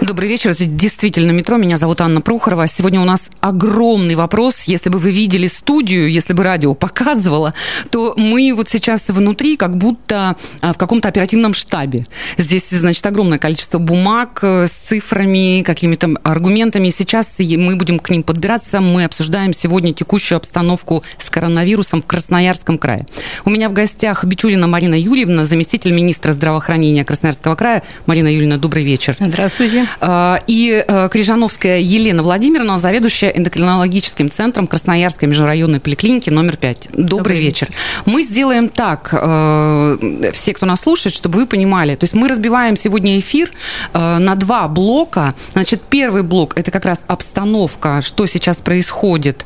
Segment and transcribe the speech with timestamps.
[0.00, 0.50] Добрый вечер.
[0.50, 1.56] Это действительно метро.
[1.56, 2.68] Меня зовут Анна Прохорова.
[2.68, 4.62] Сегодня у нас огромный вопрос.
[4.66, 7.54] Если бы вы видели студию, если бы радио показывало,
[7.90, 12.06] то мы вот сейчас внутри как будто а, в каком-то оперативном штабе.
[12.36, 16.90] Здесь, значит, огромное количество бумаг э, с цифрами, какими-то аргументами.
[16.90, 18.80] Сейчас мы будем к ним подбираться.
[18.80, 23.06] Мы обсуждаем сегодня текущую обстановку с коронавирусом в Красноярском крае.
[23.44, 27.82] У меня в гостях Бичулина Марина Юрьевна, заместитель министра здравоохранения Красноярского края.
[28.06, 29.16] Марина Юрьевна, добрый вечер.
[29.18, 29.86] Здравствуйте.
[30.00, 36.88] А, и э, Крижановская Елена Владимировна, заведующая эндокринологическим центром Красноярской межрайонной поликлиники номер 5.
[36.92, 37.68] Добрый, Добрый вечер.
[38.04, 41.96] Мы сделаем так, э, все, кто нас слушает, чтобы вы понимали.
[41.96, 43.50] То есть мы разбиваем сегодня эфир
[43.94, 45.34] э, на два блока.
[45.52, 49.44] Значит, первый блок– это как раз обстановка, что сейчас происходит,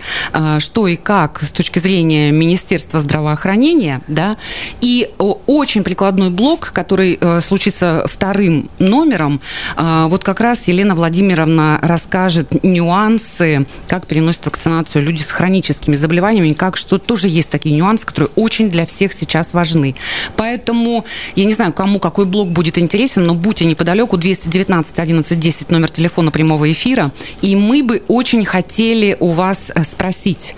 [0.59, 4.01] что и как с точки зрения Министерства здравоохранения.
[4.09, 4.37] Да?
[4.81, 9.41] И очень прикладной блок, который случится вторым номером,
[9.77, 16.53] вот как как раз Елена Владимировна расскажет нюансы, как переносят вакцинацию люди с хроническими заболеваниями,
[16.53, 19.95] как что тоже есть такие нюансы, которые очень для всех сейчас важны.
[20.37, 21.05] Поэтому,
[21.37, 25.91] я не знаю, кому какой блок будет интересен, но будьте неподалеку, 219 11 10 номер
[25.91, 30.55] телефона прямого эфира, и мы бы очень хотели у вас э, спросить,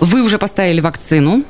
[0.00, 1.42] вы уже поставили вакцину,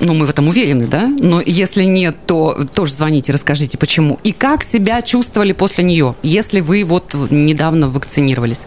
[0.00, 1.10] ну, мы в этом уверены, да?
[1.18, 4.18] Но если нет, то тоже звоните, расскажите, почему.
[4.24, 8.60] И как себя чувствовали после нее, если вы вот недавно вакцинировались.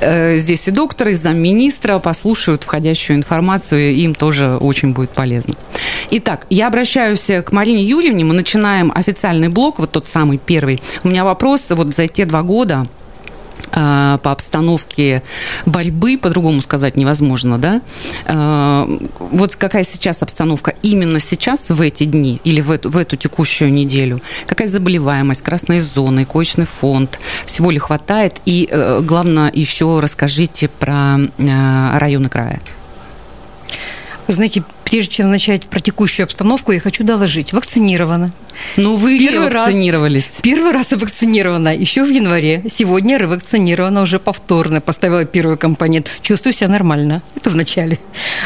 [0.00, 5.54] Э, здесь и доктор, и замминистра послушают входящую информацию, им тоже очень будет полезно.
[6.10, 10.80] Итак, я обращаюсь к Марине Юрьевне, мы начинаем официальный блок, вот тот самый первый.
[11.04, 12.86] У меня вопрос, вот за те два года,
[13.70, 15.22] по обстановке
[15.66, 17.82] борьбы, по-другому сказать невозможно, да?
[18.26, 18.88] А,
[19.18, 23.72] вот какая сейчас обстановка именно сейчас, в эти дни или в эту, в эту текущую
[23.72, 24.20] неделю?
[24.46, 27.18] Какая заболеваемость, красные зоны, коечный фонд?
[27.46, 28.40] Всего ли хватает?
[28.44, 32.60] И, э, главное, еще расскажите про э, районы края.
[34.26, 37.52] Вы знаете, прежде чем начать про текущую обстановку, я хочу доложить.
[37.52, 38.32] Вакцинирована.
[38.76, 40.24] Ну, вы первый вакцинировались.
[40.24, 42.62] Раз, первый раз вакцинирована еще в январе.
[42.68, 44.80] Сегодня ревакцинирована уже повторно.
[44.80, 46.10] Поставила первый компонент.
[46.20, 47.22] Чувствую себя нормально.
[47.36, 47.98] Это в начале.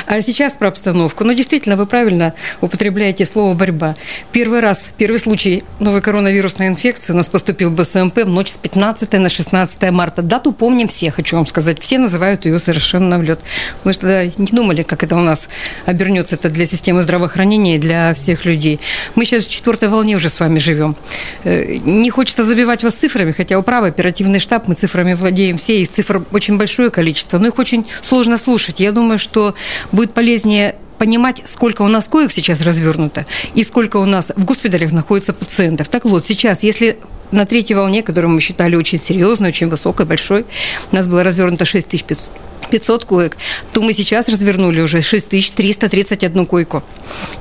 [0.06, 1.24] А сейчас про обстановку.
[1.24, 3.96] Ну, действительно, вы правильно употребляете слово «борьба».
[4.32, 8.56] Первый раз, первый случай новой коронавирусной инфекции у нас поступил в БСМП в ночь с
[8.56, 10.22] 15 на 16 марта.
[10.22, 11.80] Дату помним все, хочу вам сказать.
[11.80, 13.40] Все называют ее совершенно в лед.
[13.84, 15.48] Мы же тогда не думали, как это у нас
[15.86, 18.80] обернется это для системы здравоохранения и для всех людей.
[19.14, 20.96] Мы сейчас в четвертой волне уже с вами живем.
[21.44, 25.86] Э, не хочется забивать вас цифрами, хотя управа, оперативный штаб, мы цифрами владеем все, и
[25.86, 28.80] цифр очень большое количество, но их очень сложно слушать.
[28.80, 29.54] Я думаю, что
[29.92, 34.92] будет полезнее понимать, сколько у нас коек сейчас развернуто и сколько у нас в госпиталях
[34.92, 35.88] находится пациентов.
[35.88, 36.98] Так вот, сейчас, если
[37.30, 40.46] на третьей волне, которую мы считали очень серьезной, очень высокой, большой,
[40.92, 42.30] у нас было развернуто 6500
[42.68, 43.36] 500 коек,
[43.72, 46.82] то мы сейчас развернули уже 6331 койку.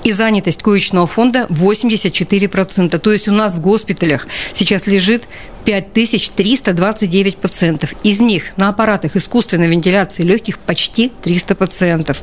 [0.03, 2.97] И занятость коечного фонда 84%.
[2.97, 5.23] То есть у нас в госпиталях сейчас лежит
[5.65, 7.93] 5329 пациентов.
[8.03, 12.21] Из них на аппаратах искусственной вентиляции легких почти 300 пациентов.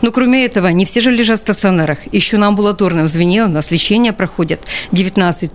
[0.00, 1.98] Но кроме этого, не все же лежат в стационарах.
[2.12, 4.60] Еще на амбулаторном звене у нас лечение проходят
[4.92, 5.52] 19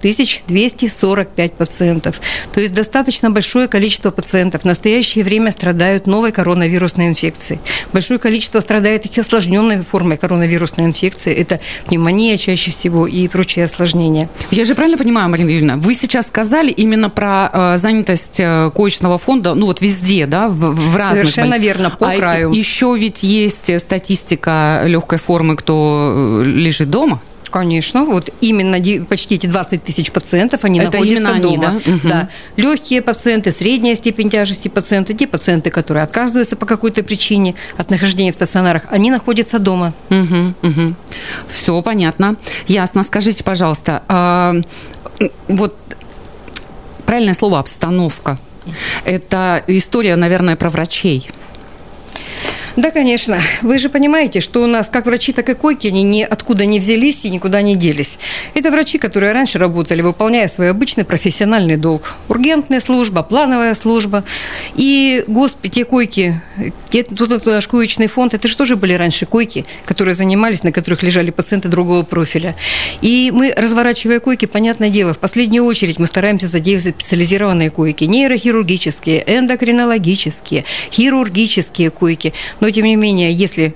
[0.47, 2.19] 245 пациентов.
[2.53, 7.61] То есть достаточно большое количество пациентов в настоящее время страдают новой коронавирусной инфекцией.
[7.93, 11.33] Большое количество страдает их осложненной формой коронавирусной инфекции.
[11.33, 14.29] Это пневмония чаще всего и прочие осложнения.
[14.51, 19.17] Я же правильно понимаю, Марина Юрьевна, вы сейчас сказали именно про э, занятость э, коечного
[19.17, 21.29] фонда, ну вот везде, да, в, в разных...
[21.29, 22.51] Совершенно верно, по а краю.
[22.51, 27.21] Еще ведь есть статистика легкой формы, кто э, лежит дома?
[27.53, 31.67] Конечно, вот именно почти эти 20 тысяч пациентов, они Это находятся дома.
[31.67, 31.91] Они, да?
[31.91, 31.99] Угу.
[32.03, 32.29] да.
[32.57, 38.31] Легкие пациенты, средняя степень тяжести пациенты, те пациенты, которые отказываются по какой-то причине от нахождения
[38.31, 39.93] в стационарах, они находятся дома.
[40.09, 40.95] Угу, угу.
[41.47, 42.37] Все понятно.
[42.65, 43.03] Ясно.
[43.03, 44.55] Скажите, пожалуйста, а,
[45.47, 45.77] вот
[47.05, 48.39] правильное слово обстановка.
[49.05, 51.29] Это история, наверное, про врачей.
[52.75, 53.39] Да, конечно.
[53.61, 56.79] Вы же понимаете, что у нас как врачи, так и койки, они ни откуда не
[56.79, 58.17] взялись и никуда не делись.
[58.55, 62.15] Это врачи, которые раньше работали, выполняя свой обычный профессиональный долг.
[62.29, 64.23] Ургентная служба, плановая служба.
[64.75, 66.41] И госпиталь, те койки,
[67.15, 71.29] тут наш коечный фонд, это же тоже были раньше койки, которые занимались, на которых лежали
[71.29, 72.55] пациенты другого профиля.
[73.01, 79.23] И мы, разворачивая койки, понятное дело, в последнюю очередь мы стараемся задействовать специализированные койки, нейрохирургические,
[79.27, 82.33] эндокринологические, хирургические койки.
[82.63, 83.75] Но, тем не менее, если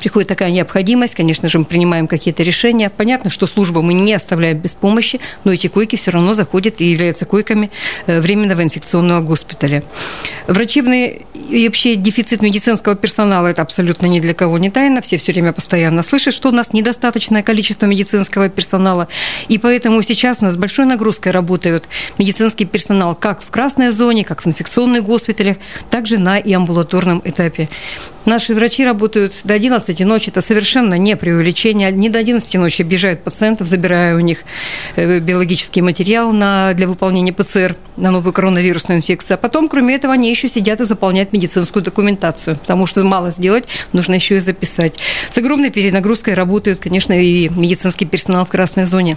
[0.00, 2.90] приходит такая необходимость, конечно же, мы принимаем какие-то решения.
[2.90, 6.90] Понятно, что службу мы не оставляем без помощи, но эти койки все равно заходят и
[6.90, 7.70] являются койками
[8.06, 9.84] э, временного инфекционного госпиталя.
[10.48, 15.00] Врачебный и вообще дефицит медицинского персонала– это абсолютно ни для кого не тайна.
[15.00, 19.08] Все все время постоянно слышат, что у нас недостаточное количество медицинского персонала.
[19.48, 21.88] И поэтому сейчас у нас большой нагрузкой работают
[22.18, 25.56] медицинский персонал как в красной зоне, как в инфекционных госпиталях,
[25.90, 27.68] также на и амбулаторном этапе.
[28.26, 31.90] Наши врачи работают до 11 ночи, это совершенно не преувеличение.
[31.90, 34.40] Не до 11 ночи объезжают пациентов, забирая у них
[34.96, 39.36] э, биологический материал на, для выполнения ПЦР на новую коронавирусную инфекцию.
[39.36, 43.64] А потом, кроме этого, они еще сидят и заполняют медицинскую документацию, потому что мало сделать,
[43.92, 44.98] нужно еще и записать.
[45.30, 49.16] С огромной перенагрузкой работают, конечно, и медицинский персонал в красной зоне.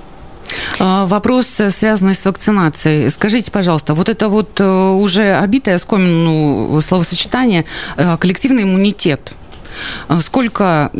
[0.86, 3.10] А, вопрос, э, связанный с вакцинацией.
[3.10, 7.64] Скажите, пожалуйста, вот это вот э, уже обитое скомину словосочетание
[7.96, 9.32] э, коллективный иммунитет.
[10.22, 10.92] Сколько,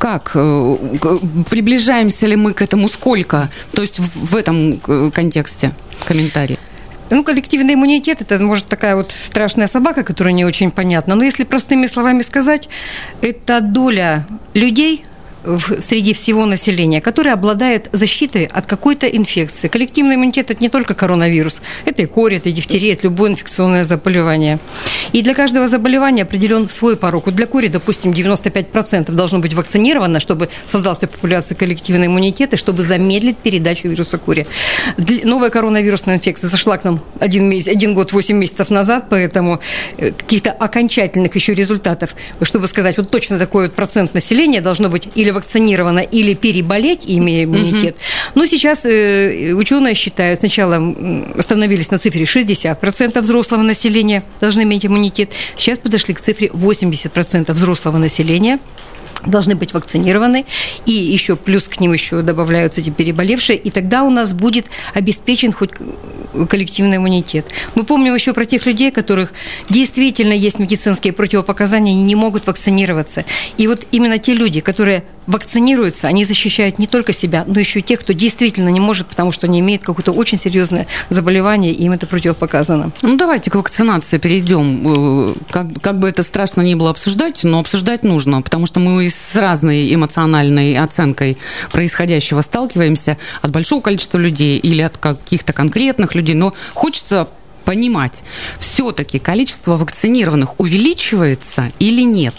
[0.00, 3.48] как, приближаемся ли мы к этому, сколько?
[3.72, 4.80] То есть в этом
[5.12, 5.72] контексте
[6.04, 6.58] комментарий.
[7.10, 11.14] Ну, коллективный иммунитет– это, может, такая вот страшная собака, которая не очень понятна.
[11.14, 12.68] Но если простыми словами сказать,
[13.20, 15.04] это доля людей,
[15.44, 19.68] в, среди всего населения, который обладает защитой от какой-то инфекции.
[19.68, 23.84] Коллективный иммунитет– это не только коронавирус, это и кори, это и дифтерия, это любое инфекционное
[23.84, 24.58] заболевание.
[25.12, 27.26] И для каждого заболевания определен свой порог.
[27.26, 33.38] Вот для кори, допустим, 95% должно быть вакцинировано, чтобы создался популяция коллективного иммунитета, чтобы замедлить
[33.38, 34.46] передачу вируса кори.
[35.24, 39.60] Новая коронавирусная инфекция зашла к нам один, месяц, один год, 8 месяцев назад, поэтому
[39.96, 45.08] э, каких-то окончательных еще результатов, чтобы сказать, вот точно такой вот процент населения должно быть
[45.14, 47.96] или вакцинирована или переболеть, имея иммунитет.
[48.34, 50.94] Но сейчас э, ученые считают, сначала
[51.36, 57.98] остановились на цифре 60% взрослого населения должны иметь иммунитет, сейчас подошли к цифре 80% взрослого
[57.98, 58.58] населения
[59.26, 60.44] должны быть вакцинированы,
[60.86, 65.52] и еще плюс к ним еще добавляются эти переболевшие, и тогда у нас будет обеспечен
[65.52, 65.70] хоть
[66.48, 67.46] коллективный иммунитет.
[67.74, 69.32] Мы помним еще про тех людей, которых
[69.68, 73.24] действительно есть медицинские противопоказания, они не могут вакцинироваться.
[73.56, 77.82] И вот именно те люди, которые вакцинируются, они защищают не только себя, но еще и
[77.82, 81.92] тех, кто действительно не может, потому что они имеют какое-то очень серьезное заболевание, и им
[81.92, 82.90] это противопоказано.
[83.02, 85.32] Ну, давайте к вакцинации перейдем.
[85.32, 89.08] Э, как, как бы это страшно не было обсуждать, но обсуждать нужно, потому что мы
[89.08, 91.36] с разной эмоциональной оценкой
[91.72, 97.28] происходящего сталкиваемся от большого количества людей или от каких-то конкретных людей, но хочется
[97.64, 98.22] понимать,
[98.58, 102.34] все-таки количество вакцинированных увеличивается или нет?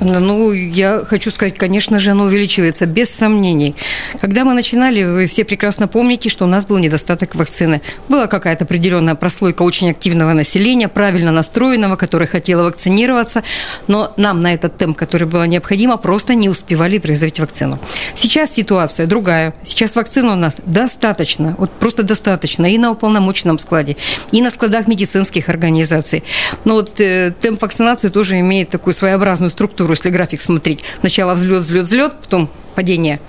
[0.00, 3.74] Ну, я хочу сказать, конечно же, оно увеличивается, без сомнений.
[4.20, 7.80] Когда мы начинали, вы все прекрасно помните, что у нас был недостаток вакцины.
[8.08, 13.42] Была какая-то определенная прослойка очень активного населения, правильно настроенного, которое хотело вакцинироваться,
[13.86, 17.78] но нам на этот темп, который было необходимо, просто не успевали производить вакцину.
[18.14, 19.54] Сейчас ситуация другая.
[19.64, 23.96] Сейчас вакцины у нас достаточно, вот просто достаточно и на уполномоченном складе,
[24.30, 26.22] и на складах медицинских организаций.
[26.64, 31.34] Но вот э, темп вакцинации тоже имеет такую своеобразную структуру структуру, если график смотреть, сначала
[31.34, 33.20] взлет, взлет, взлет, потом падение,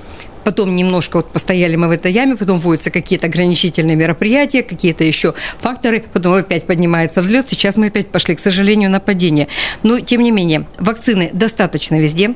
[0.43, 5.33] потом немножко вот постояли мы в этой яме, потом вводятся какие-то ограничительные мероприятия, какие-то еще
[5.59, 9.47] факторы, потом опять поднимается взлет, сейчас мы опять пошли, к сожалению, на падение.
[9.83, 12.33] Но, тем не менее, вакцины достаточно везде,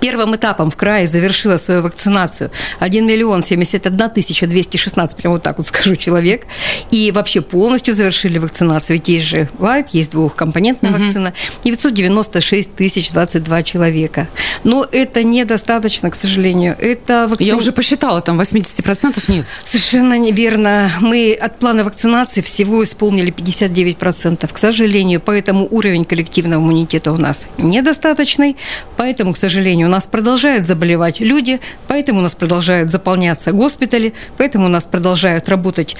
[0.00, 5.58] Первым этапом в крае завершила свою вакцинацию 1 миллион 71 тысяча 216, прямо вот так
[5.58, 6.46] вот скажу, человек.
[6.90, 8.96] И вообще полностью завершили вакцинацию.
[8.96, 11.02] Ведь есть же лайт, есть двухкомпонентная угу.
[11.02, 11.32] вакцина.
[11.64, 14.28] 996 тысяч 22 человека.
[14.64, 16.76] Но это недостаточно, к сожалению.
[16.78, 17.44] Это вакци...
[17.44, 19.46] Я уже посчитала, там 80% нет.
[19.64, 20.90] Совершенно неверно.
[21.00, 24.52] Мы от плана вакцинации всего исполнили 59%.
[24.52, 28.56] К сожалению, поэтому уровень коллективного иммунитета у нас недостаточный.
[28.96, 34.12] Поэтому, к сожалению, сожалению, у нас продолжают заболевать люди, поэтому у нас продолжают заполняться госпитали,
[34.36, 35.96] поэтому у нас продолжают работать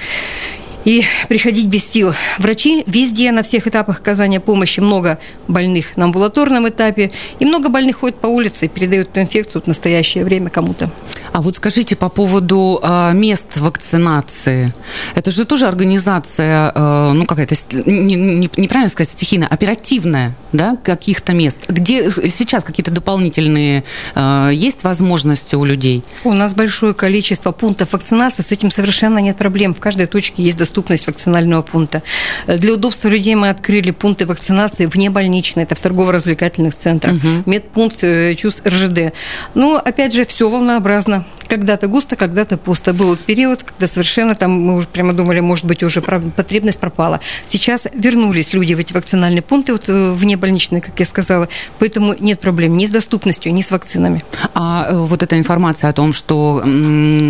[0.85, 2.13] и приходить без сил.
[2.39, 7.97] Врачи везде, на всех этапах оказания помощи, много больных на амбулаторном этапе, и много больных
[7.97, 10.89] ходят по улице и передают эту инфекцию в настоящее время кому-то.
[11.31, 14.73] А вот скажите по поводу э, мест вакцинации.
[15.15, 21.33] Это же тоже организация, э, ну какая-то, не, не, неправильно сказать, стихийная, оперативная, да, каких-то
[21.33, 21.57] мест.
[21.67, 23.83] Где сейчас какие-то дополнительные
[24.15, 26.03] э, есть возможности у людей?
[26.23, 29.73] У нас большое количество пунктов вакцинации, с этим совершенно нет проблем.
[29.73, 30.72] В каждой точке есть доступность
[31.07, 32.01] вакцинального пункта.
[32.47, 37.43] Для удобства людей мы открыли пункты вакцинации вне больничной, это в торгово-развлекательных центрах, угу.
[37.45, 39.13] медпункт э, ЧУС РЖД.
[39.53, 41.25] Ну, опять же, все волнообразно.
[41.53, 42.93] Когда-то густо, когда-то пусто.
[42.95, 47.19] Был период, когда совершенно там мы уже прямо думали, может быть, уже потребность пропала.
[47.45, 51.47] Сейчас вернулись люди в эти вакцинальные пункты, вот э, вне больничной, как я сказала.
[51.77, 54.23] Поэтому нет проблем ни с доступностью, ни с вакцинами.
[54.55, 56.63] А э, вот эта информация о том, что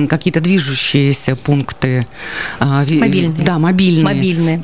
[0.10, 2.08] какие-то движущиеся пункты...
[2.60, 3.44] А, мобильные.
[3.44, 4.06] Да, мобильные.
[4.06, 4.62] Мобильные.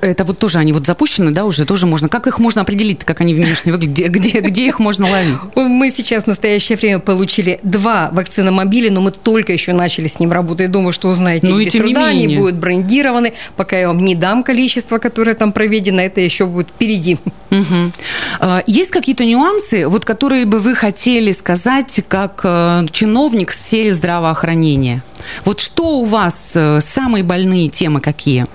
[0.00, 2.08] Это вот тоже они вот запущены, да, уже тоже можно.
[2.08, 3.92] Как их можно определить, как они внешне выглядят?
[3.92, 5.36] Где, где, где их можно ловить?
[5.54, 10.32] Мы сейчас в настоящее время получили два вакциномобиля, но мы только еще начали с ним
[10.32, 10.70] работать.
[10.70, 13.34] Думаю, что узнаете ну, без труда, они будут брендированы.
[13.56, 17.18] Пока я вам не дам количество, которое там проведено, это еще будет впереди.
[17.50, 18.56] Угу.
[18.66, 25.02] Есть какие-то нюансы, вот, которые бы вы хотели сказать как э, чиновник в сфере здравоохранения?
[25.44, 28.46] Вот что у вас э, самые больные темы какие?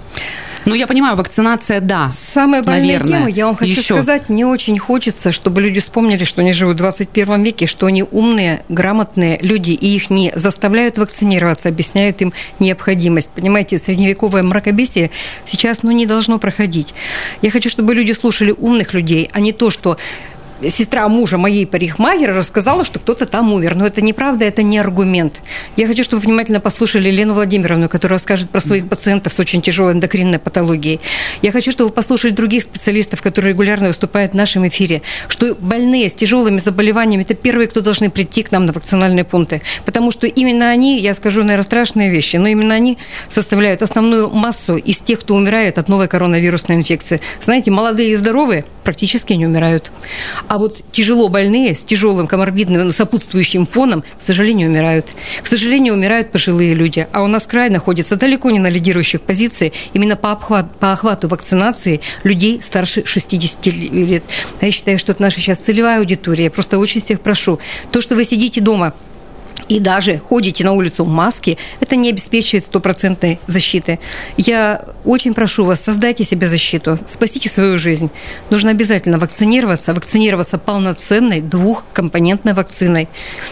[0.68, 2.10] Ну, я понимаю, вакцинация, да.
[2.12, 3.20] Самая больная наверное.
[3.20, 3.94] тема, я вам хочу Еще.
[3.94, 8.04] сказать, мне очень хочется, чтобы люди вспомнили, что они живут в 21 веке, что они
[8.04, 13.30] умные, грамотные люди, и их не заставляют вакцинироваться, объясняют им необходимость.
[13.30, 15.10] Понимаете, средневековое мракобесие
[15.46, 16.94] сейчас ну, не должно проходить.
[17.42, 19.98] Я хочу, чтобы люди слушали умных людей, а не то, что
[20.68, 23.76] сестра мужа моей парикмахера рассказала, что кто-то там умер.
[23.76, 25.42] Но это неправда, это не аргумент.
[25.76, 29.62] Я хочу, чтобы вы внимательно послушали Лену Владимировну, которая расскажет про своих пациентов с очень
[29.62, 31.00] тяжелой эндокринной патологией.
[31.42, 36.10] Я хочу, чтобы вы послушали других специалистов, которые регулярно выступают в нашем эфире, что больные
[36.10, 39.62] с тяжелыми заболеваниями– это первые, кто должны прийти к нам на вакцинальные пункты.
[39.86, 42.98] Потому что именно они, я скажу, наверное, страшные вещи, но именно они
[43.30, 47.22] составляют основную массу из тех, кто умирает от новой коронавирусной инфекции.
[47.42, 49.92] Знаете, молодые и здоровые практически не умирают.
[50.48, 55.08] А вот тяжело больные с тяжелым коморбидным ну, сопутствующим фоном, к сожалению, умирают.
[55.42, 57.06] К сожалению, умирают пожилые люди.
[57.12, 61.28] А у нас край находится далеко не на лидирующих позициях именно по, обхват, по охвату
[61.28, 64.24] вакцинации людей старше 60 лет.
[64.62, 66.46] Я считаю, что это наша сейчас целевая аудитория.
[66.46, 67.60] Я просто очень всех прошу.
[67.92, 68.94] То, что вы сидите дома,
[69.68, 74.00] и даже ходите на улицу в маске, это не обеспечивает стопроцентной защиты.
[74.38, 78.10] Я очень прошу вас, создайте себе защиту, спасите свою жизнь.
[78.50, 83.08] Нужно обязательно вакцинироваться, вакцинироваться полноценной двухкомпонентной вакциной.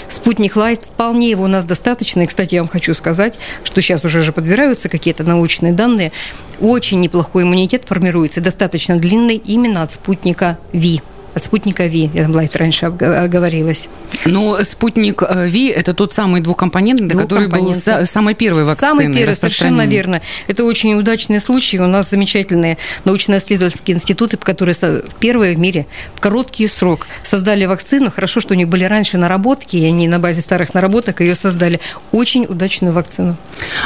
[0.09, 2.21] Спутник Лайт, вполне его у нас достаточно.
[2.21, 6.11] И, кстати, я вам хочу сказать, что сейчас уже же подбираются какие-то научные данные.
[6.59, 11.01] Очень неплохой иммунитет формируется, достаточно длинный именно от спутника ВИ
[11.35, 12.09] от спутника Ви.
[12.13, 13.89] Я там это раньше оговорилась.
[14.25, 17.75] Но спутник э, Ви– это тот самый двухкомпонентный, который был
[18.05, 18.89] самой первой вакциной.
[18.89, 20.21] Самый первый, совершенно верно.
[20.47, 21.79] Это очень удачный случай.
[21.79, 24.75] У нас замечательные научно-исследовательские институты, которые
[25.19, 28.11] первые в мире в короткий срок создали вакцину.
[28.11, 31.81] Хорошо, что у них были раньше наработки, и они на базе старых наработок ее создали.
[32.13, 33.35] Очень удачную вакцину.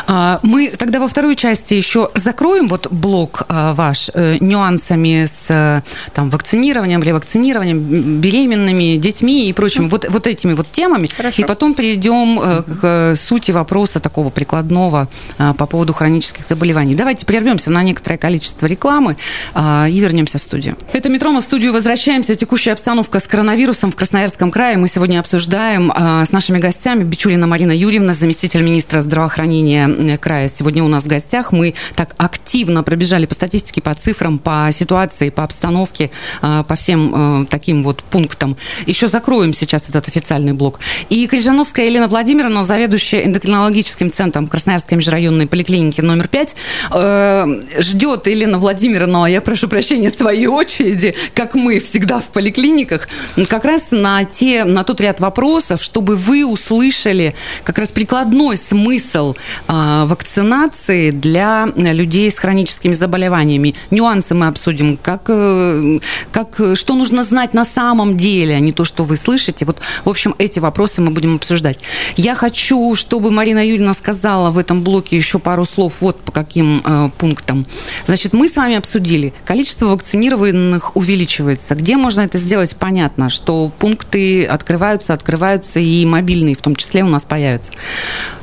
[0.05, 5.49] А, мы тогда во второй части еще закроем вот блок а, ваш э, нюансами с
[5.49, 5.81] э,
[6.13, 11.07] там, вакцинированием, ревакцинированием вакцинированием, беременными, детьми и прочим, вот, вот этими вот темами.
[11.07, 11.41] Хорошо.
[11.41, 16.95] И потом перейдем э, к сути вопроса такого прикладного э, по поводу хронических заболеваний.
[16.95, 19.17] Давайте прервемся на некоторое количество рекламы
[19.53, 20.77] э, и вернемся в студию.
[20.93, 22.35] Это метро, мы в студию возвращаемся.
[22.35, 25.91] Текущая обстановка с коронавирусом в Красноярском крае мы сегодня обсуждаем
[26.25, 27.03] с нашими гостями.
[27.03, 30.47] Бичулина Марина Юрьевна, заместитель министра здравоохранения края.
[30.47, 31.51] Сегодня у нас в гостях.
[31.51, 37.45] Мы так активно пробежали по статистике, по цифрам, по ситуации, по обстановке, по всем Э,
[37.49, 38.57] таким вот пунктом.
[38.85, 40.79] Еще закроем сейчас этот официальный блок.
[41.09, 46.55] И Крижановская Елена Владимировна, заведующая эндокринологическим центром Красноярской межрайонной поликлиники номер 5,
[46.91, 53.07] э, ждет Елена Владимировна, я прошу прощения, своей очереди, как мы всегда в поликлиниках,
[53.47, 59.35] как раз на, те, на тот ряд вопросов, чтобы вы услышали как раз прикладной смысл
[59.67, 63.75] э, вакцинации для людей с хроническими заболеваниями.
[63.91, 68.85] Нюансы мы обсудим, как, как, что нужно нужно знать на самом деле, а не то,
[68.85, 69.65] что вы слышите.
[69.65, 71.79] Вот, в общем, эти вопросы мы будем обсуждать.
[72.15, 76.81] Я хочу, чтобы Марина Юрьевна сказала в этом блоке еще пару слов вот по каким
[76.85, 77.65] э, пунктам.
[78.05, 81.75] Значит, мы с вами обсудили, количество вакцинированных увеличивается.
[81.75, 82.75] Где можно это сделать?
[82.75, 87.71] Понятно, что пункты открываются, открываются, и мобильные в том числе у нас появятся.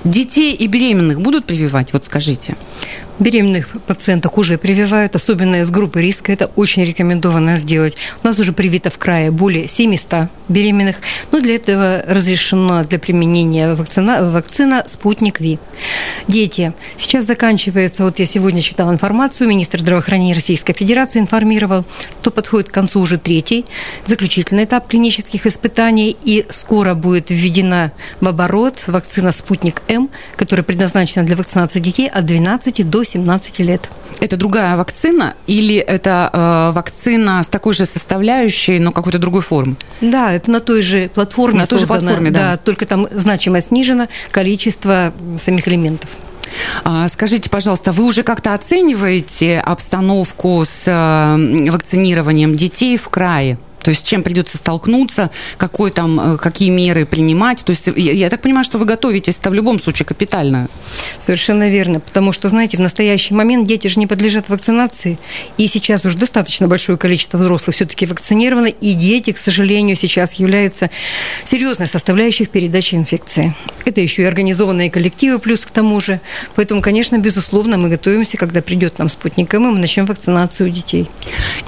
[0.05, 1.93] Детей и беременных будут прививать?
[1.93, 2.57] Вот скажите.
[3.19, 6.33] Беременных пациенток уже прививают, особенно из группы риска.
[6.33, 7.97] Это очень рекомендовано сделать.
[8.23, 10.97] У нас уже привито в крае более 700 беременных.
[11.33, 15.59] Но для этого разрешено для применения вакцина, вакцина «Спутник Ви».
[16.29, 16.75] Дети.
[16.99, 21.87] Сейчас заканчивается, вот я сегодня читала информацию, министр здравоохранения Российской Федерации информировал,
[22.21, 23.65] что подходит к концу уже третий,
[24.05, 31.25] заключительный этап клинических испытаний, и скоро будет введена в оборот вакцина «Спутник М», которая предназначена
[31.25, 33.89] для вакцинации детей от 12 до 17 лет.
[34.21, 39.77] Это другая вакцина или это э, вакцина с такой же составляющей, но какой-то другой формы?
[40.01, 42.53] Да, это на той же платформе на той же платформе, да.
[42.53, 42.57] да.
[42.57, 46.09] Только там значимо снижено количество самих элементов.
[46.85, 53.59] А, скажите, пожалуйста, вы уже как-то оцениваете обстановку с э, вакцинированием детей в крае?
[53.87, 57.63] То есть с чем придется столкнуться, какой там, э, какие меры принимать.
[57.65, 60.67] То есть я, я так понимаю, что вы готовитесь это в любом случае капитально.
[61.21, 65.21] Совершенно верно, потому что, знаете, в настоящий момент дети же не подлежат вакцинации,
[65.57, 70.91] и сейчас уже достаточно большое количество взрослых все-таки вакцинированы, и дети, к сожалению, сейчас являются
[71.45, 73.55] серьезной составляющей в передаче инфекции.
[73.85, 76.21] Это еще и организованные коллективы плюс к тому же.
[76.57, 81.09] Поэтому, конечно, безусловно, мы готовимся, когда придет нам спутник ММ, мы начнем вакцинацию детей.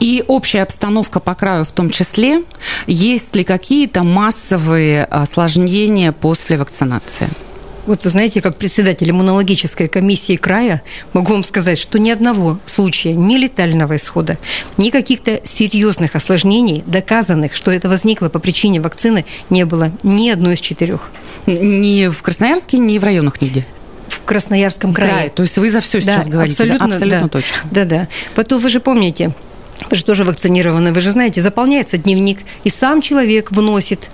[0.01, 2.43] И общая обстановка по краю в том числе числе,
[2.87, 7.29] есть ли какие-то массовые осложнения после вакцинации?
[7.87, 10.83] Вот вы знаете, как председатель иммунологической комиссии края,
[11.15, 14.37] могу вам сказать, что ни одного случая ни летального исхода,
[14.77, 20.55] ни каких-то серьезных осложнений, доказанных, что это возникло по причине вакцины, не было ни одной
[20.55, 21.11] из четырех.
[21.47, 23.67] Ни в Красноярске, ни в районах нигде?
[24.09, 25.11] в Красноярском крае.
[25.11, 25.31] крае.
[25.31, 26.55] То есть вы за все сейчас да, говорите?
[26.55, 26.95] Абсолютно, да?
[26.95, 27.29] абсолютно да.
[27.29, 27.57] точно.
[27.71, 28.09] Да, да.
[28.35, 29.33] Потом вы же помните,
[29.91, 34.11] вы же тоже вакцинированы, вы же знаете, заполняется дневник, и сам человек вносит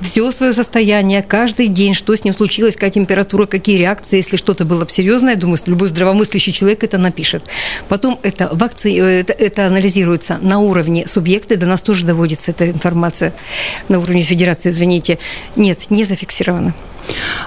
[0.00, 4.64] все свое состояние, каждый день, что с ним случилось, какая температура, какие реакции, если что-то
[4.64, 7.44] было серьезное, думаю, любой здравомыслящий человек это напишет.
[7.88, 8.90] Потом это, вакци...
[8.90, 13.32] Э, это, это анализируется на уровне субъекта, до нас тоже доводится эта информация,
[13.88, 15.18] на уровне федерации, извините.
[15.56, 16.74] Нет, не зафиксировано.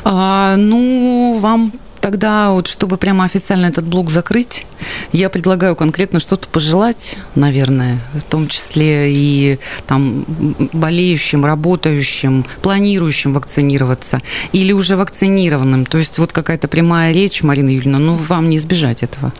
[0.04, 1.74] А, ну, вам
[2.08, 4.66] тогда вот, чтобы прямо официально этот блок закрыть,
[5.12, 10.24] я предлагаю конкретно что-то пожелать, наверное, в том числе и там
[10.72, 14.22] болеющим, работающим, планирующим вакцинироваться
[14.54, 15.86] или уже вакцинированным.
[15.86, 19.34] То есть вот какая-то прямая речь, Марина Юрьевна, ну вам не избежать этого.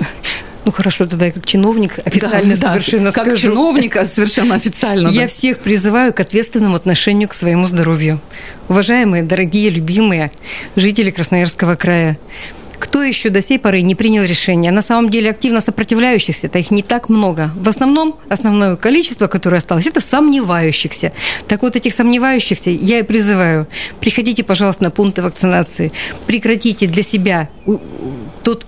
[0.68, 3.44] Ну хорошо, тогда я как чиновник официально да, совершенно да, Как скажу.
[3.44, 5.08] чиновника совершенно официально.
[5.08, 8.20] Я всех призываю к ответственному отношению к своему здоровью.
[8.68, 10.30] Уважаемые, дорогие, любимые
[10.76, 12.18] жители Красноярского края,
[12.80, 14.72] кто еще до сей поры не принял решение?
[14.72, 17.52] На самом деле активно сопротивляющихся, это их не так много.
[17.56, 21.12] В основном основное количество, которое осталось, это сомневающихся.
[21.48, 23.68] Так вот, этих сомневающихся я и призываю.
[24.00, 25.92] Приходите, пожалуйста, на пункты вакцинации.
[26.28, 27.50] Прекратите для себя
[28.44, 28.66] тот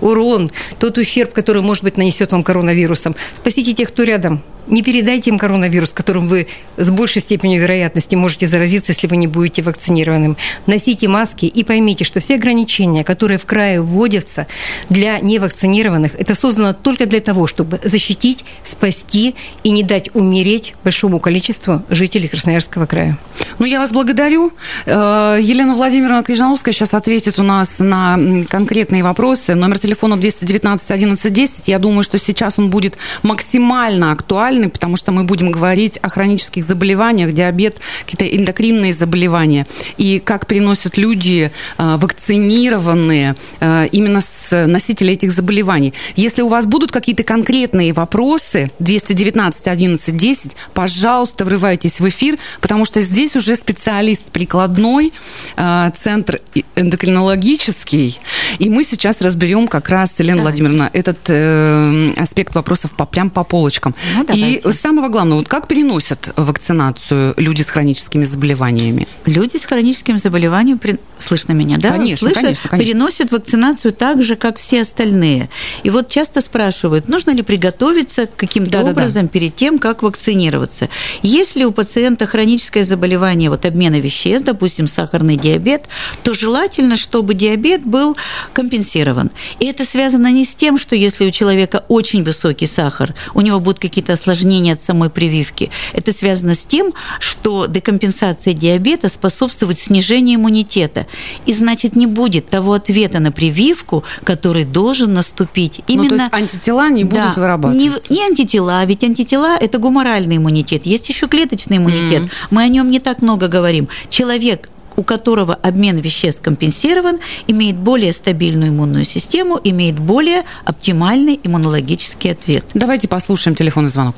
[0.00, 3.16] урон, тот ущерб, который, может быть, нанесет вам коронавирусом.
[3.34, 4.42] Спасите тех, кто рядом.
[4.66, 6.46] Не передайте им коронавирус, которым вы
[6.76, 10.36] с большей степенью вероятности можете заразиться, если вы не будете вакцинированным.
[10.66, 14.46] Носите маски и поймите, что все ограничения, которые в крае вводятся
[14.88, 21.20] для невакцинированных, это создано только для того, чтобы защитить, спасти и не дать умереть большому
[21.20, 23.18] количеству жителей Красноярского края.
[23.58, 24.52] Ну, я вас благодарю.
[24.86, 29.54] Э, Елена Владимировна Крижановская сейчас ответит у нас на конкретные вопросы.
[29.54, 31.68] Номер телефона 219 11 10.
[31.68, 36.08] Я думаю, что сейчас он будет максимально актуален актуальны, потому что мы будем говорить о
[36.08, 44.66] хронических заболеваниях, диабет, какие-то эндокринные заболевания, и как переносят люди э, вакцинированные э, именно с
[44.66, 45.94] носителей этих заболеваний.
[46.16, 52.84] Если у вас будут какие-то конкретные вопросы, 219 11 10, пожалуйста, врывайтесь в эфир, потому
[52.84, 55.12] что здесь уже специалист прикладной,
[55.56, 56.40] э, центр
[56.76, 58.18] эндокринологический,
[58.58, 60.62] и мы сейчас разберем как раз, Елена Давайте.
[60.62, 63.94] Владимировна, этот аспект вопросов по, прям по полочкам.
[64.14, 69.06] Ну, и и самого главного, вот как переносят вакцинацию люди с хроническими заболеваниями?
[69.26, 70.80] Люди с хроническим заболеванием,
[71.18, 71.90] слышно меня, да?
[71.90, 72.92] Конечно, Слышат, конечно, конечно.
[72.92, 75.48] Переносят вакцинацию так же, как все остальные.
[75.82, 79.28] И вот часто спрашивают, нужно ли приготовиться каким-то да, образом да, да.
[79.28, 80.88] перед тем, как вакцинироваться.
[81.22, 85.84] Если у пациента хроническое заболевание, вот обмена веществ, допустим, сахарный диабет,
[86.22, 88.16] то желательно, чтобы диабет был
[88.52, 89.30] компенсирован.
[89.60, 93.60] И это связано не с тем, что если у человека очень высокий сахар, у него
[93.60, 95.70] будут какие-то осложнения, осложнения от самой прививки.
[95.92, 101.06] Это связано с тем, что декомпенсация диабета способствует снижению иммунитета.
[101.46, 105.80] И значит, не будет того ответа на прививку, который должен наступить.
[105.86, 106.10] Именно...
[106.10, 108.02] Ну, то есть антитела не будут да, вырабатываться?
[108.10, 110.86] Не, не антитела, ведь антитела– это гуморальный иммунитет.
[110.86, 112.22] Есть еще клеточный иммунитет.
[112.22, 112.48] Mm-hmm.
[112.50, 113.88] Мы о нем не так много говорим.
[114.10, 122.32] Человек у которого обмен веществ компенсирован, имеет более стабильную иммунную систему, имеет более оптимальный иммунологический
[122.32, 122.64] ответ.
[122.74, 124.16] Давайте послушаем телефонный звонок.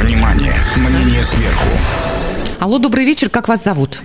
[0.00, 0.54] Внимание!
[0.76, 1.68] Мнение сверху.
[2.60, 3.30] Алло, добрый вечер.
[3.30, 3.98] Как вас зовут?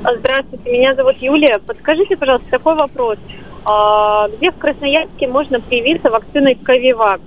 [0.00, 1.58] Здравствуйте, меня зовут Юлия.
[1.66, 3.18] Подскажите, пожалуйста, такой вопрос.
[3.64, 7.20] А, где в Красноярске можно привиться вакциной Ковивак?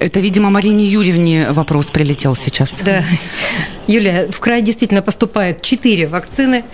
[0.00, 2.72] Это, видимо, Марине Юрьевне вопрос прилетел сейчас.
[2.82, 3.04] Да.
[3.86, 6.64] Юлия, в край действительно поступает 4 вакцины.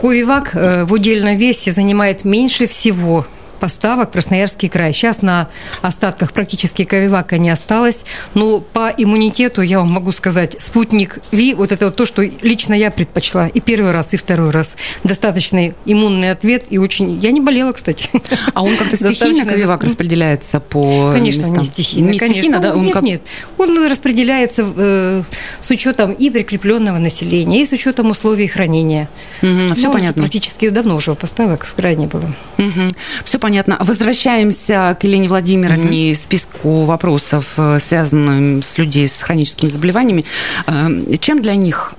[0.00, 3.26] Куевак э, в удельном весе занимает меньше всего
[3.60, 4.92] поставок Красноярский край.
[4.92, 5.48] Сейчас на
[5.82, 8.04] остатках практически Ковивака не осталось.
[8.34, 12.74] Но по иммунитету я вам могу сказать, спутник Ви, вот это вот то, что лично
[12.74, 14.76] я предпочла и первый раз, и второй раз.
[15.02, 17.18] Достаточный иммунный ответ и очень...
[17.20, 18.08] Я не болела, кстати.
[18.52, 21.58] А он как-то стихийно Ковивак распределяется по Конечно, местам?
[21.58, 22.10] не стихийно.
[22.10, 22.42] Не конечно.
[22.42, 22.74] стихийно, да?
[22.74, 23.02] Он нет, как...
[23.02, 23.22] нет.
[23.58, 25.22] Он распределяется э,
[25.60, 29.08] с учетом и прикрепленного населения, и с учетом условий хранения.
[29.42, 30.22] Угу, все понятно.
[30.22, 32.34] Практически давно уже поставок в край не было.
[32.58, 32.92] Угу.
[33.24, 33.76] Все понятно.
[33.78, 40.24] Возвращаемся к Елене Владимировне mm списку вопросов, э, связанных с людьми с хроническими заболеваниями.
[40.66, 41.94] Э, чем для них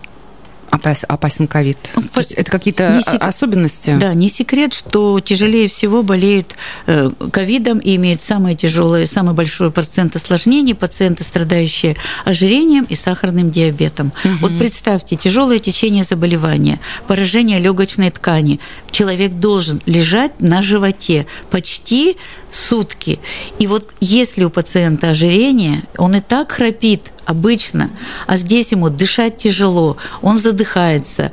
[0.69, 1.77] опасен ковид?
[1.95, 3.21] Ну, это какие-то сек...
[3.21, 3.95] особенности?
[3.99, 6.55] Да, не секрет, что тяжелее всего болеют
[6.87, 13.51] э, ковидом и имеют самое тяжелое, самый большой процент осложнений пациенты, страдающие ожирением и сахарным
[13.51, 14.11] диабетом.
[14.23, 14.33] Угу.
[14.41, 18.59] Вот представьте, тяжелое течение заболевания, поражение легочной ткани.
[18.91, 22.17] Человек должен лежать на животе почти
[22.51, 23.19] сутки.
[23.59, 27.89] И вот если у пациента ожирение, он и так храпит, обычно,
[28.27, 31.31] а здесь ему дышать тяжело, он задыхается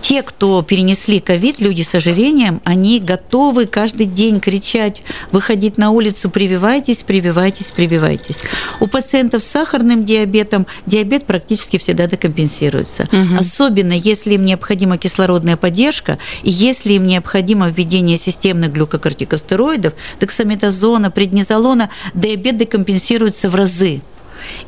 [0.00, 6.30] те, кто перенесли ковид, люди с ожирением, они готовы каждый день кричать, выходить на улицу,
[6.30, 8.38] прививайтесь, прививайтесь, прививайтесь.
[8.80, 13.08] У пациентов с сахарным диабетом диабет практически всегда декомпенсируется.
[13.12, 13.38] Угу.
[13.40, 21.90] Особенно, если им необходима кислородная поддержка, и если им необходимо введение системных глюкокортикостероидов, дексаметазона, преднизолона,
[22.14, 24.02] диабет декомпенсируется в разы.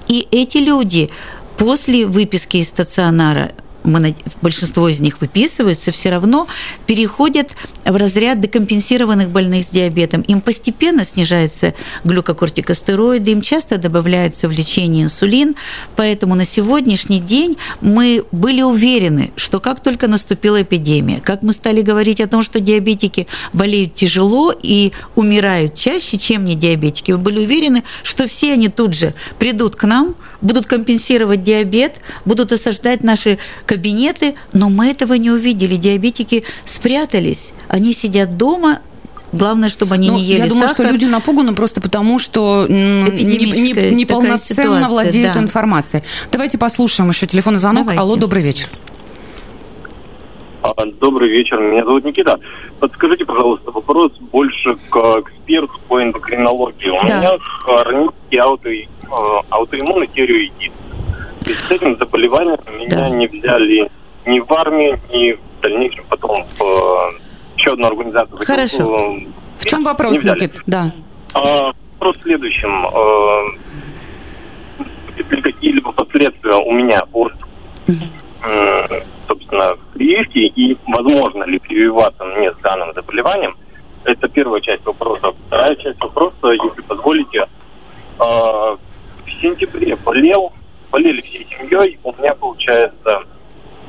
[0.08, 1.10] И эти люди
[1.56, 3.52] после выписки из стационара
[3.84, 6.46] мы, большинство из них выписываются, все равно
[6.86, 7.50] переходят
[7.84, 10.22] в разряд декомпенсированных больных с диабетом.
[10.22, 15.54] Им постепенно снижается глюкокортикостероиды, им часто добавляется в лечение инсулин,
[15.96, 21.82] поэтому на сегодняшний день мы были уверены, что как только наступила эпидемия, как мы стали
[21.82, 27.38] говорить о том, что диабетики болеют тяжело и умирают чаще, чем не диабетики, мы были
[27.40, 33.38] уверены, что все они тут же придут к нам, будут компенсировать диабет, будут осаждать наши
[33.78, 35.76] кабинеты, но мы этого не увидели.
[35.76, 38.80] Диабетики спрятались, они сидят дома,
[39.30, 40.86] Главное, чтобы они ну, не ели Я думаю, сахар.
[40.86, 45.40] что люди напуганы просто потому, что неполноценно не, не владеют да.
[45.40, 46.02] информацией.
[46.32, 47.82] Давайте послушаем еще телефонный звонок.
[47.82, 48.00] Давайте.
[48.00, 48.68] Алло, добрый вечер.
[50.62, 52.40] А, добрый вечер, меня зовут Никита.
[52.80, 56.88] Подскажите, пожалуйста, вопрос больше к эксперту по эндокринологии.
[56.88, 57.18] У да.
[57.18, 58.86] меня хронический ауто, э,
[59.50, 60.72] аутоиммунный тиреоидит.
[61.54, 63.08] С этим заболеванием меня да.
[63.08, 63.90] не взяли
[64.26, 67.18] ни в армию, ни в дальнейшем потом в э,
[67.56, 68.38] еще одну организацию.
[68.38, 69.16] Хорошо.
[69.16, 69.26] Э,
[69.58, 70.60] в чем вопрос, Никит?
[70.66, 70.92] Да.
[71.34, 72.86] А, вопрос в следующем.
[75.06, 77.32] Будет ли какие-либо последствия у меня от,
[79.26, 83.56] собственно, прививки и возможно ли прививаться мне с данным заболеванием?
[84.04, 85.32] Это первая часть вопроса.
[85.46, 87.46] Вторая часть вопроса, если позволите,
[88.18, 88.78] в
[89.40, 90.52] сентябре болел
[90.90, 91.98] болели всей семьей.
[92.02, 93.22] У меня, получается,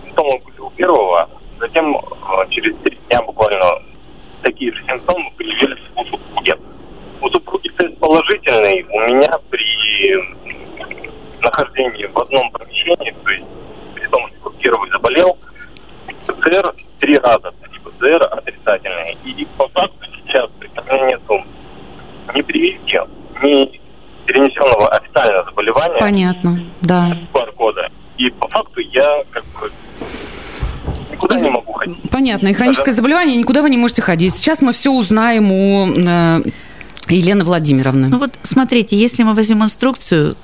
[0.04, 3.82] симптомы были у первого, затем э, через три дня буквально
[4.42, 6.54] такие же симптомы появились у супруги.
[7.22, 9.60] У супруги тест положительный, у меня при
[11.42, 13.46] нахождении в одном помещении, то есть
[13.94, 15.38] при том, что первый заболел,
[16.28, 19.18] ПЦР три раза, ПЦР отрицательный.
[19.26, 21.44] И по факту сейчас при мне нету
[22.34, 23.02] ни прививки,
[23.42, 23.80] ни
[24.26, 25.39] перенесенного официального
[25.84, 26.00] заболевания.
[26.00, 27.18] Понятно, да.
[27.34, 27.90] QR-кода.
[28.18, 29.72] И по факту я как бы
[31.12, 31.98] никуда не могу ходить.
[32.12, 32.48] Понятно.
[32.48, 34.36] И хроническое заболевание, никуда вы не можете ходить.
[34.36, 36.42] Сейчас мы все узнаем у э,
[37.08, 38.08] Елена Владимировна.
[38.08, 40.36] Ну вот смотрите, если мы возьмем инструкцию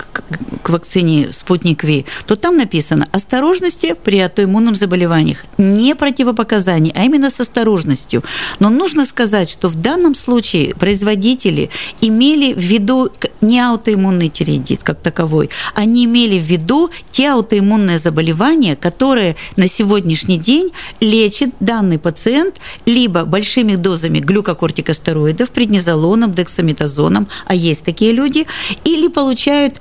[0.66, 5.46] к, вакцине «Спутник Ви», то там написано «осторожности при аутоиммунных заболеваниях».
[5.60, 8.24] Не противопоказаний, а именно с осторожностью.
[8.60, 11.70] Но нужно сказать, что в данном случае производители
[12.02, 18.76] имели в виду не аутоиммунный тиреидит как таковой, они имели в виду те аутоиммунные заболевания,
[18.76, 22.56] которые на сегодняшний день лечит данный пациент
[22.88, 28.48] либо большими дозами глюкокортикостероидов, преднизолоном, дексаметазоном, а есть такие люди,
[28.84, 29.76] или получают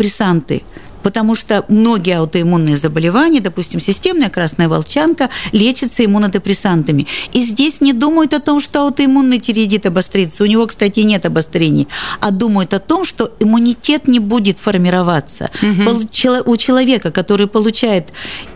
[0.00, 0.62] иммунодепрессанты,
[1.02, 7.06] потому что многие аутоиммунные заболевания, допустим, системная красная волчанка, лечатся иммунодепрессантами.
[7.32, 10.44] И здесь не думают о том, что аутоиммунный тиреидит обострится.
[10.44, 11.88] У него, кстати, нет обострений,
[12.20, 15.50] а думают о том, что иммунитет не будет формироваться.
[15.62, 16.50] Угу.
[16.50, 18.08] У человека, который получает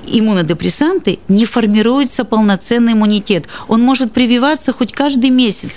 [0.06, 3.46] иммунодепрессанты, не формируется полноценный иммунитет.
[3.68, 5.70] Он может прививаться хоть каждый месяц.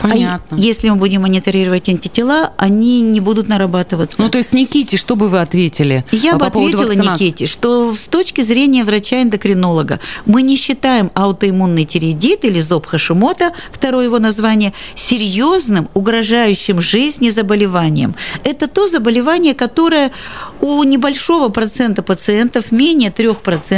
[0.00, 0.56] Понятно.
[0.56, 4.20] А если мы будем мониторировать антитела, они не будут нарабатываться.
[4.20, 6.04] Ну, то есть, Никите, что бы вы ответили?
[6.12, 12.44] Я а бы ответила Никите, что с точки зрения врача-эндокринолога мы не считаем аутоиммунный тиреидит
[12.44, 18.14] или зоб Хашимота, второе его название, серьезным, угрожающим жизни заболеванием.
[18.44, 20.12] Это то заболевание, которое
[20.60, 23.73] у небольшого процента пациентов, менее 3%,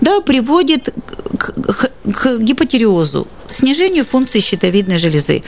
[0.00, 0.94] да, приводит
[1.38, 1.52] к,
[2.12, 5.42] к, гипотериозу, снижению функции щитовидной железы.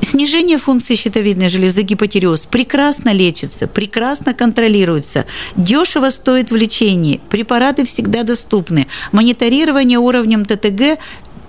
[0.00, 8.24] Снижение функции щитовидной железы, гипотериоз прекрасно лечится, прекрасно контролируется, дешево стоит в лечении, препараты всегда
[8.24, 10.98] доступны, мониторирование уровнем ТТГ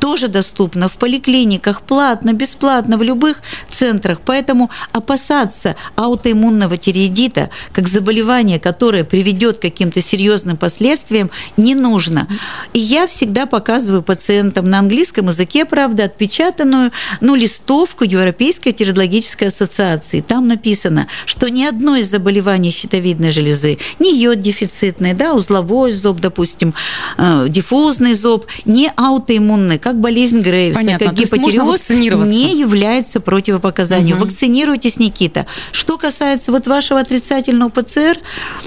[0.04, 4.20] тоже доступно в поликлиниках, платно, бесплатно, в любых центрах.
[4.26, 12.28] Поэтому опасаться аутоиммунного тиреидита как заболевания, которое приведет к каким-то серьезным последствиям, не нужно.
[12.74, 20.20] И я всегда показываю пациентам на английском языке, правда, отпечатанную ну, листовку Европейской тиреологической ассоциации.
[20.20, 26.20] Там написано, что ни одно из заболеваний щитовидной железы, ни йод дефицитный, да, узловой зоб,
[26.20, 26.74] допустим,
[27.18, 31.08] э, диффузный зоб, не аутоиммунный, как как болезнь Грейвса, Понятно.
[31.08, 34.18] как гипотереоз не является противопоказанием.
[34.18, 34.26] Угу.
[34.26, 35.46] Вакцинируйтесь, Никита.
[35.72, 38.18] Что касается вот вашего отрицательного ПЦР,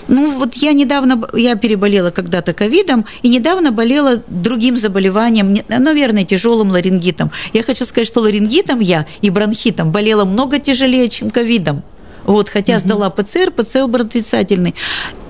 [0.07, 6.71] ну вот я недавно, я переболела когда-то ковидом и недавно болела другим заболеванием, наверное, тяжелым
[6.71, 7.33] ларингитом.
[7.53, 11.83] Я хочу сказать, что ларингитом я и бронхитом болела много тяжелее, чем ковидом.
[12.27, 12.81] Вот, хотя угу.
[12.81, 14.75] сдала ПЦР, ПЦР был отрицательный.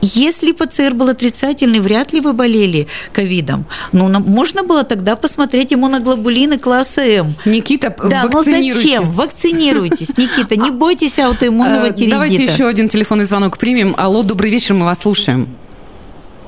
[0.01, 3.67] Если ПЦР был отрицательный, вряд ли вы болели ковидом.
[3.93, 7.35] Ну, можно было тогда посмотреть иммуноглобулины класса М.
[7.45, 9.05] Никита, да, но зачем?
[9.05, 12.11] Вакцинируйтесь, Никита, не бойтесь аутоиммунного э, тиреидита.
[12.11, 13.95] Давайте еще один телефонный звонок примем.
[13.99, 15.49] Алло, добрый вечер, мы вас слушаем.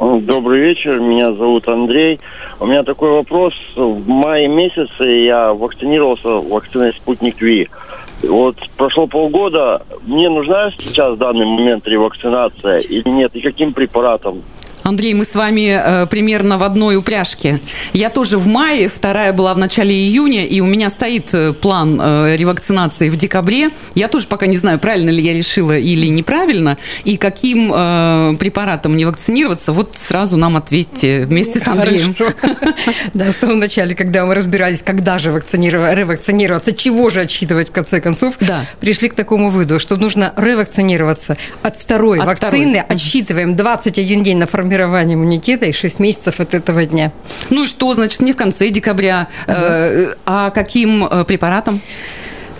[0.00, 2.20] Добрый вечер, меня зовут Андрей.
[2.60, 3.54] У меня такой вопрос.
[3.74, 7.68] В мае месяце я вакцинировался вакциной «Спутник Ви».
[8.22, 9.82] Вот прошло полгода.
[10.06, 13.34] Мне нужна сейчас в данный момент ревакцинация или нет?
[13.34, 14.42] И каким препаратом?
[14.88, 17.60] Андрей, мы с вами э, примерно в одной упряжке.
[17.92, 22.00] Я тоже в мае, вторая была в начале июня, и у меня стоит э, план
[22.00, 23.68] э, ревакцинации в декабре.
[23.94, 28.96] Я тоже пока не знаю, правильно ли я решила или неправильно, и каким э, препаратом
[28.96, 29.72] не вакцинироваться.
[29.72, 32.16] Вот сразу нам ответьте вместе с Андреем.
[33.14, 38.00] Да, в самом начале, когда мы разбирались, когда же ревакцинироваться, чего же отсчитывать в конце
[38.00, 38.38] концов,
[38.80, 44.77] пришли к такому выводу, что нужно ревакцинироваться от второй вакцины, отсчитываем 21 день на формирование
[44.78, 47.10] формирования иммунитета и 6 месяцев от этого дня.
[47.50, 49.56] Ну и что, значит, не в конце декабря, угу.
[50.24, 51.80] а каким э, препаратом?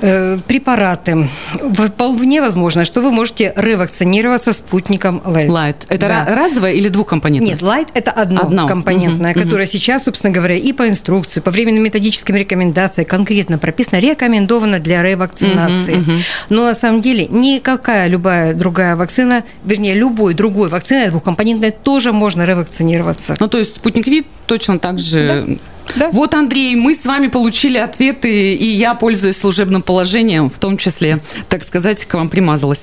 [0.01, 1.29] Э, препараты.
[1.75, 5.49] Вполне возможно, что вы можете ревакцинироваться спутником Light.
[5.49, 5.77] Light.
[5.89, 6.27] Это да.
[6.27, 7.55] разовое или двухкомпонентное?
[7.55, 8.69] Нет, Light– это одно, одно.
[8.69, 9.73] компонентное, угу, которое угу.
[9.73, 15.95] сейчас, собственно говоря, и по инструкции, по временным методическим рекомендациям конкретно прописано, рекомендовано для ревакцинации.
[15.95, 16.19] Угу, угу.
[16.51, 22.45] Но на самом деле никакая любая другая вакцина, вернее, любой другой вакцина двухкомпонентной тоже можно
[22.45, 23.37] ревакцинироваться.
[23.41, 25.27] Ну, то есть спутник ВИД точно так же...
[25.49, 25.59] Да
[25.96, 26.11] да.
[26.11, 31.20] Вот, Андрей, мы с вами получили ответы, и я, пользуюсь служебным положением, в том числе,
[31.48, 32.83] так сказать, к вам примазалась.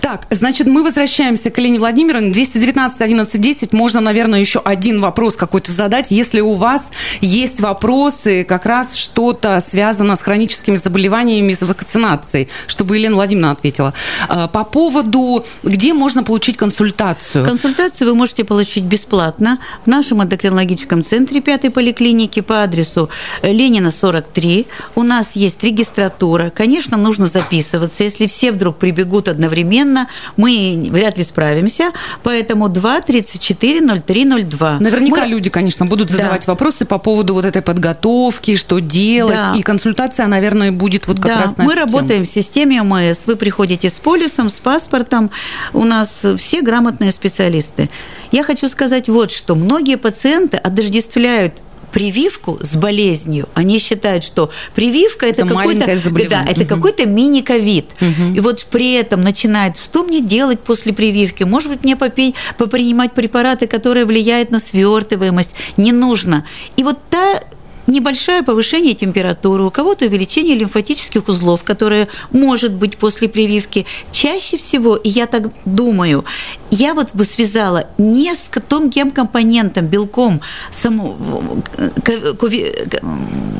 [0.00, 2.30] Так, значит, мы возвращаемся к Елене Владимировне.
[2.30, 3.72] 219 11 10.
[3.72, 6.06] Можно, наверное, еще один вопрос какой-то задать.
[6.10, 6.82] Если у вас
[7.20, 13.94] есть вопросы, как раз что-то связано с хроническими заболеваниями, с вакцинацией, чтобы Елена Владимировна ответила.
[14.28, 17.44] А, по поводу, где можно получить консультацию?
[17.44, 23.10] Консультацию вы можете получить бесплатно в нашем эндокринологическом центре пятой поликлиники по адресу
[23.42, 24.66] Ленина 43.
[24.94, 26.50] У нас есть регистратура.
[26.50, 28.04] Конечно, нужно записываться.
[28.04, 31.90] Если все вдруг прибегут одновременно, мы вряд ли справимся.
[32.22, 34.78] Поэтому 2 34 03 02.
[34.80, 35.28] Наверняка мы...
[35.28, 36.52] люди, конечно, будут задавать да.
[36.52, 39.36] вопросы по поводу вот этой подготовки, что делать.
[39.36, 39.54] Да.
[39.56, 41.42] И консультация, наверное, будет вот как да.
[41.42, 42.26] раз на Мы работаем тему.
[42.26, 43.26] в системе ОМС.
[43.26, 45.30] Вы приходите с полисом, с паспортом.
[45.72, 47.90] У нас все грамотные специалисты.
[48.32, 49.54] Я хочу сказать вот что.
[49.54, 55.86] Многие пациенты отождествляют прививку с болезнью, они считают, что прививка это, это какой-то
[56.28, 56.68] да, это угу.
[56.68, 57.86] какой-то мини-ковид.
[58.00, 58.34] Угу.
[58.36, 61.44] И вот при этом начинает, что мне делать после прививки?
[61.44, 65.50] Может быть, мне попить, попринимать препараты, которые влияют на свертываемость?
[65.76, 66.44] Не нужно.
[66.76, 67.40] И вот та
[67.86, 73.86] небольшое повышение температуры, у кого-то увеличение лимфатических узлов, которое может быть после прививки.
[74.12, 76.24] Чаще всего, и я так думаю,
[76.70, 80.40] я вот бы связала не с тонким компонентом, белком
[80.72, 81.62] самого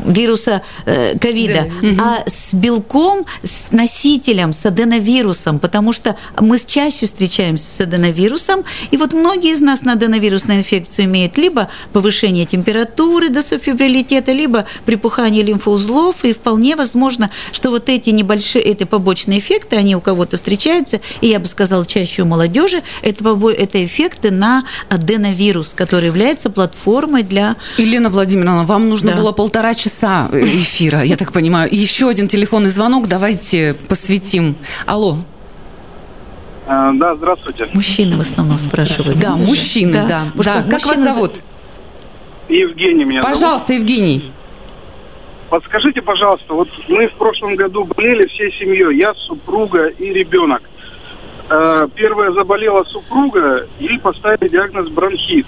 [0.06, 2.22] вируса э, ковида, да.
[2.26, 8.96] а с белком, с носителем, с аденовирусом, потому что мы чаще встречаемся с аденовирусом, и
[8.96, 13.42] вот многие из нас на аденовирусную инфекцию имеют либо повышение температуры до
[14.16, 19.96] субфибрилитета, либо припухание лимфоузлов, и вполне возможно, что вот эти небольшие, эти побочные эффекты, они
[19.96, 25.72] у кого-то встречаются, и я бы сказала, чаще у молодежи, это, это эффекты на аденовирус,
[25.74, 27.56] который является платформой для...
[27.78, 29.16] Елена Владимировна, вам нужно да.
[29.16, 31.68] было полтора часа эфира, я так понимаю.
[31.72, 34.56] еще один телефонный звонок, давайте посвятим.
[34.86, 35.18] Алло.
[36.68, 37.68] А, да, здравствуйте.
[37.72, 39.20] Мужчины в основном спрашивают.
[39.20, 40.22] Да, мужчины, да.
[40.34, 40.62] да.
[40.62, 40.62] да.
[40.62, 41.34] Как вас зовут?
[42.48, 43.80] Евгений меня Пожалуйста, зовут.
[43.80, 44.32] Евгений.
[45.50, 50.62] Подскажите, пожалуйста, вот мы в прошлом году болели всей семьей, я, супруга и ребенок.
[51.48, 55.46] Э, первая заболела супруга, ей поставили диагноз бронхит.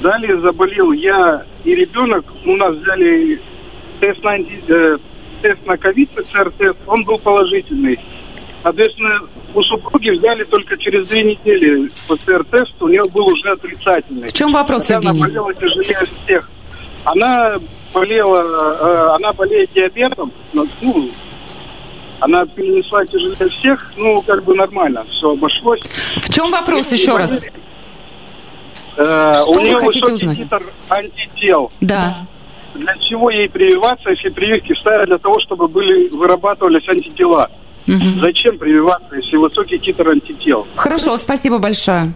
[0.00, 2.24] Далее заболел я и ребенок.
[2.44, 3.40] У нас взяли
[4.00, 4.98] тест на, э,
[5.42, 7.98] тест на ковид, ПЦР-тест, он был положительный.
[8.62, 9.20] Соответственно,
[9.54, 14.28] у супруги взяли только через две недели ПЦР-тест, у нее был уже отрицательный.
[14.28, 15.18] В чем вопрос, Хотя Евгений?
[15.22, 16.50] Она болела тяжелее всех.
[17.04, 17.54] Она
[17.92, 18.38] болела,
[18.80, 20.64] э, она болеет диабетом, ну,
[22.20, 25.80] она перенесла тяжелее всех, ну, как бы нормально, все обошлось.
[26.16, 27.32] В чем вопрос и еще раз?
[28.96, 30.38] Э, Что у нее высокий узнать?
[30.38, 31.72] титр антител.
[31.80, 32.24] Да.
[32.74, 37.50] Для чего ей прививаться, если прививки ставят для того, чтобы были вырабатывались антитела?
[37.86, 38.20] Угу.
[38.20, 40.66] Зачем прививаться, если высокий титр антител?
[40.76, 42.12] Хорошо, спасибо большое.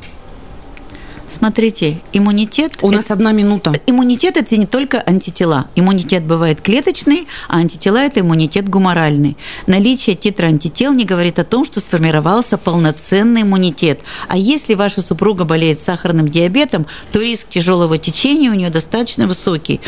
[1.28, 2.78] Смотрите, иммунитет...
[2.82, 3.72] У это, нас одна минута.
[3.86, 5.66] Иммунитет– это не только антитела.
[5.74, 9.36] Иммунитет бывает клеточный, а антитела– это иммунитет гуморальный.
[9.66, 14.00] Наличие титра антител не говорит о том, что сформировался полноценный иммунитет.
[14.28, 19.80] А если ваша супруга болеет сахарным диабетом, то риск тяжелого течения у нее достаточно высокий.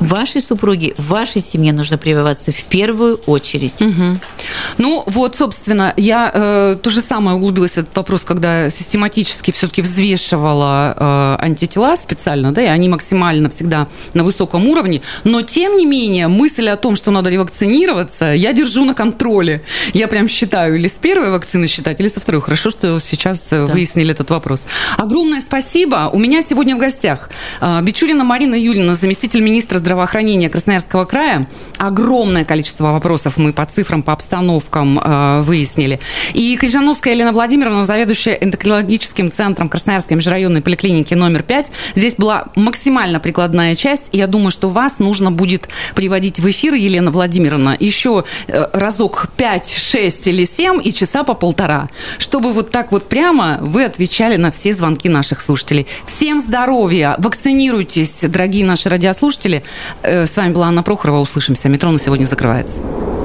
[0.00, 3.80] Вашей супруге, вашей семье нужно прививаться в первую очередь.
[3.80, 4.18] Угу.
[4.78, 9.82] Ну вот, собственно, я э, то же самое углубилась в этот вопрос, когда систематически все-таки
[9.82, 15.86] взвешивала э, антитела специально, да, и они максимально всегда на высоком уровне, но тем не
[15.86, 19.62] менее мысль о том, что надо ревакцинироваться, я держу на контроле.
[19.94, 22.40] Я прям считаю, или с первой вакцины считать, или со второй.
[22.40, 23.72] Хорошо, что сейчас э, да.
[23.72, 24.62] выяснили этот вопрос.
[24.96, 26.10] Огромное спасибо.
[26.12, 31.46] У меня сегодня в гостях э, Бичурина Марина Юрьевна, заместитель министра здравоохранения Красноярского края.
[31.78, 34.98] Огромное количество вопросов мы по цифрам, по обстановкам
[35.42, 36.00] выяснили.
[36.34, 41.66] И Крижановская Елена Владимировна, заведующая эндокринологическим центром Красноярской межрайонной поликлиники номер 5.
[41.94, 44.10] Здесь была максимально прикладная часть.
[44.12, 49.72] Я думаю, что вас нужно будет приводить в эфир, Елена Владимировна, еще э, разок 5,
[49.72, 54.50] 6 или 7 и часа по полтора, чтобы вот так вот прямо вы отвечали на
[54.50, 55.86] все звонки наших слушателей.
[56.04, 59.64] Всем здоровья, вакцинируйтесь, дорогие наши радиослушатели.
[60.02, 61.70] Э, с вами была Анна Прохорова, услышимся.
[61.70, 63.17] Метро на сегодня закрывается.